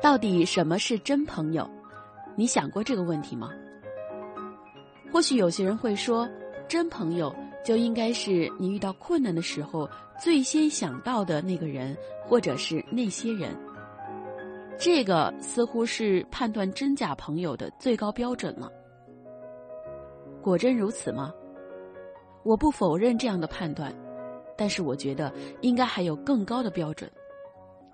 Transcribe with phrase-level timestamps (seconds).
[0.00, 1.68] 到底什么是真朋友？
[2.36, 3.50] 你想过这个问题吗？
[5.12, 6.28] 或许有些人会说，
[6.68, 7.34] 真朋友
[7.64, 9.88] 就应该是你遇到困难的时候
[10.20, 13.56] 最先想到的那个人，或者是那些人。
[14.78, 18.70] 这个似乎是判断真假朋友的最高标准了。
[20.42, 21.32] 果真如此吗？
[22.42, 23.92] 我不否认这样的判断，
[24.56, 25.32] 但是我觉得
[25.62, 27.10] 应该还有更高的标准。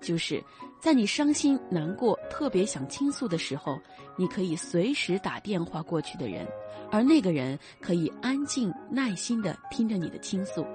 [0.01, 0.43] 就是
[0.83, 3.79] 在你伤心难过、特别想倾诉的时候，
[4.17, 6.45] 你可以随时打电话过去的人，
[6.91, 10.67] 而那个人可以安静耐心的听着你的倾诉。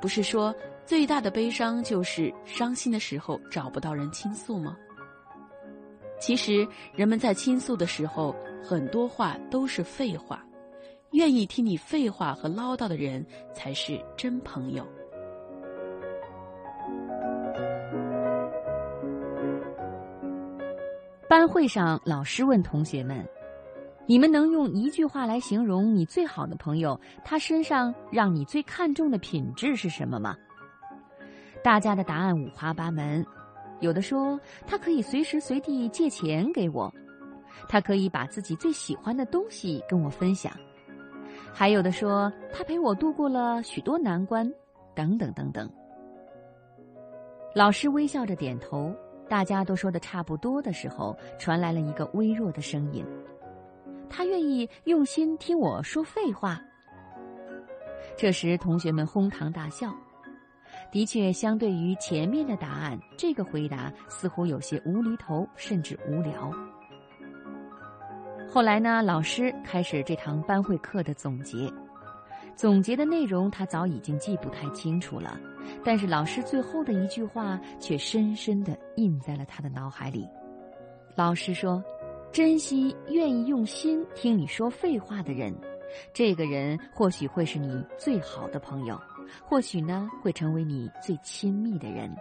[0.00, 0.54] 不是说
[0.86, 4.76] 最大的悲伤就是伤心的时候找不到人倾诉吗？
[6.20, 8.32] 其实人们在倾诉的时候，
[8.62, 10.46] 很多话都是废话，
[11.10, 14.86] 愿意听你废话和唠叨的人才是真朋友。
[21.48, 23.26] 会上，老师问同学们
[24.06, 30.36] ：“你们能用一句话来形容你最好的朋友，他身上让你最看重的品质是什么吗？”
[31.64, 33.24] 大家的答案五花八门，
[33.80, 36.92] 有的说他可以随时随地借钱给我，
[37.68, 40.52] 他可以把自己最喜欢的东西跟我分享，
[41.52, 44.48] 还有的说他陪我度过了许多难关，
[44.94, 45.68] 等等等等。
[47.54, 48.94] 老师微笑着点头。
[49.28, 53.04] 大家都说的差不多的时候，传来了一个微弱的声音
[54.08, 56.60] ：“他愿意用心听我说废话。”
[58.16, 59.94] 这时，同学们哄堂大笑。
[60.90, 66.50] 的确，相对于前面的答案，这个回答似乎有些无厘头，甚至无聊。
[68.50, 71.70] 后来呢，老师开始这堂班会课的总结。
[72.58, 75.38] 总结的内容他早已经记不太清楚了，
[75.84, 80.28] 但是老师最后的一句话却深深地印在了他的脑海里。
[81.14, 81.80] 老师说
[82.32, 85.54] ：“珍惜愿意用心听你说废话的人，
[86.12, 89.00] 这个人或许会是你最好的朋友，
[89.44, 92.12] 或许呢会成为你最亲密的人。”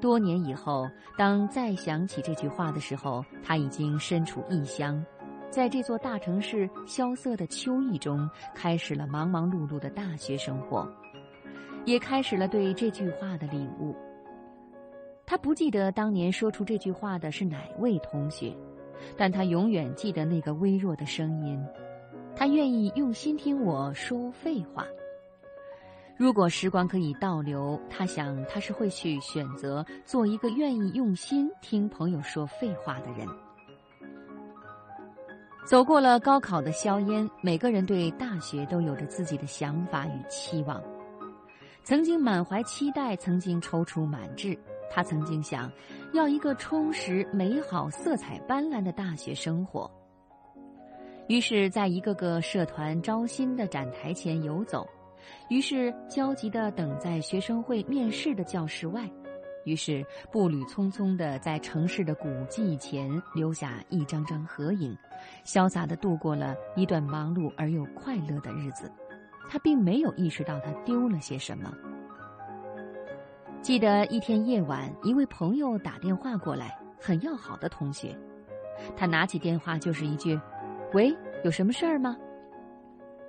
[0.00, 0.88] 多年以后，
[1.18, 5.04] 当再想起这句话的时候，他已经身处异乡。
[5.50, 10.86] 在这座大城市萧瑟的秋意中，开始了忙忙碌碌的大学生活，
[11.84, 13.96] 也开始了对这句话的领悟。
[15.24, 18.54] 他不记得当年说出这句话的是哪位同学，
[19.16, 21.58] 但他永远记得那个微弱的声音。
[22.36, 24.86] 他愿意用心听我说废话。
[26.16, 33.26] 如果时光可以倒流，他想他是会去选择做一个愿意用心听朋友说废话的人。
[35.68, 40.82] 走过了高考的硝烟，每个人对大学都有着自己的想法与期望。
[41.84, 44.58] 曾经满怀期待，曾经踌躇满志。
[44.90, 45.70] 他曾经想
[46.14, 49.90] 要一个充实、美好、色彩斑斓的大学生活。
[51.26, 54.88] 于是，在一个个社团招新的展台前游走，
[55.50, 59.06] 于是焦急地等在学生会面试的教室外。
[59.64, 64.96] 于是步履匆匆地在城市的古迹前留下一张张合影，
[65.44, 68.90] 潇洒地度过了一段忙碌而又快乐的日子。
[69.48, 71.72] 他并没有意识到他丢了些什么。
[73.60, 78.16] 记得一天夜晚，一位朋友打电话过来，很要好的同学。
[78.96, 80.38] 他拿起电话就是一句
[80.94, 81.14] ：“喂，
[81.44, 82.16] 有什么事儿吗？”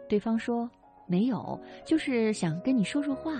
[0.07, 0.69] 对方说
[1.07, 3.33] ：“没有，就是想跟你说说话。”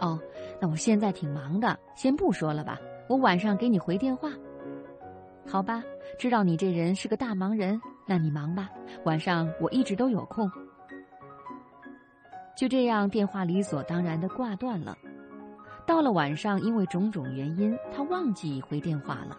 [0.00, 0.18] 哦，
[0.60, 2.78] 那我现在挺忙的，先不说了吧。
[3.08, 4.30] 我晚上给你回电话。
[5.46, 5.82] 好吧，
[6.18, 8.70] 知道你这人是个大忙人，那你忙吧。
[9.04, 10.50] 晚上我一直都有空。
[12.56, 14.96] 就这样，电话理所当然的挂断了。
[15.86, 19.36] 到了晚上，因为种种原因，他忘记回电话了。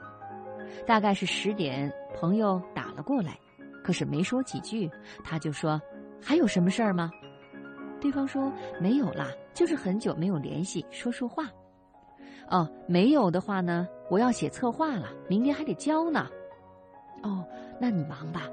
[0.85, 3.39] 大概是十点，朋友打了过来，
[3.83, 4.89] 可是没说几句，
[5.23, 5.81] 他就说
[6.21, 7.09] ：“还有什么事儿吗？”
[8.05, 11.45] 对方说：“没有啦，就是很久没有联系，说说话。”
[12.51, 16.29] 哦，没有的话呢，我要写策划了，明天还得交呢。
[17.23, 17.43] 哦，
[17.81, 18.43] 那你忙吧。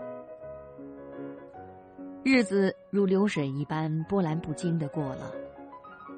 [2.25, 5.31] 日子如流水一般波澜不惊的过了。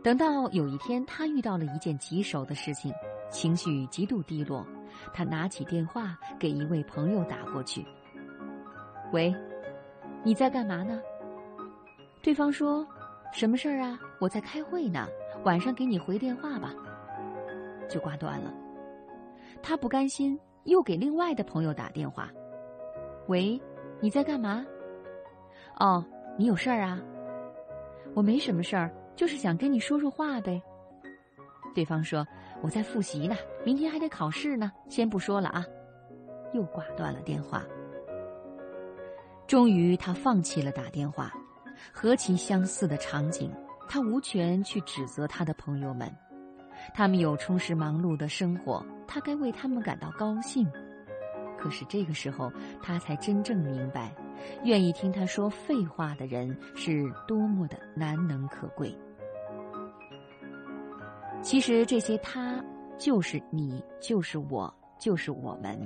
[0.04, 2.94] 等到有一天，他遇到了一件棘手的事情，
[3.30, 4.64] 情绪极度低落。
[5.12, 7.84] 他拿起电话给一位朋友打过去
[9.12, 9.34] ：“喂，
[10.22, 11.02] 你在干嘛呢？”
[12.22, 12.86] 对方说。
[13.34, 13.98] 什么事儿啊？
[14.20, 15.08] 我在开会呢，
[15.42, 16.72] 晚上给你回电话吧。
[17.88, 18.54] 就挂断了。
[19.60, 22.30] 他不甘心，又给另外的朋友打电话。
[23.26, 23.60] 喂，
[23.98, 24.64] 你在干嘛？
[25.80, 26.04] 哦，
[26.38, 27.02] 你有事儿啊？
[28.14, 30.62] 我没什么事儿，就是想跟你说说话呗。
[31.74, 32.24] 对方说
[32.62, 33.34] ：“我在复习呢，
[33.64, 35.66] 明天还得考试呢，先不说了啊。”
[36.54, 37.64] 又挂断了电话。
[39.48, 41.32] 终于，他放弃了打电话。
[41.92, 43.50] 何其相似的场景！
[43.88, 46.10] 他无权去指责他的朋友们，
[46.94, 50.66] 他们有充实忙碌的生活，他该为他们感到高兴。
[51.58, 52.50] 可是这个时候，
[52.82, 54.14] 他才真正明白，
[54.64, 58.96] 愿意听他说废话的人是多么的难能可贵。
[61.42, 62.62] 其实这些他，
[62.98, 65.78] 就是你，就是我，就是我们。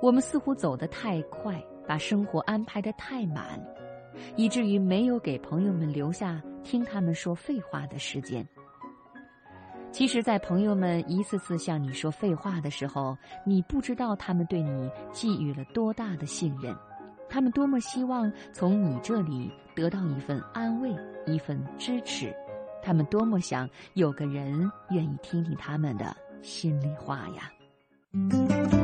[0.00, 3.60] 我们似乎走得太快，把生活安排得太满，
[4.36, 8.46] 以至于没有给朋友们留下听他们说废话的时间。
[9.90, 16.76] 其实，在朋友们一次次向你说废话的时候，你不知道他们对你寄予了多大的信任，
[17.28, 20.94] 他们多么希望从你这里得到一份安慰、
[21.26, 22.34] 一份支持，
[22.82, 28.77] 他们多么想有个人愿意听听他们的心里话呀。